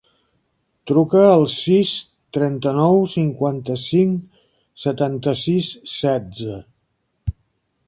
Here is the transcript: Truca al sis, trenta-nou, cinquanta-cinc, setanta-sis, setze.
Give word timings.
Truca 0.91 1.19
al 1.33 1.43
sis, 1.55 1.91
trenta-nou, 2.37 2.97
cinquanta-cinc, 3.13 4.41
setanta-sis, 4.87 5.71
setze. 6.01 6.61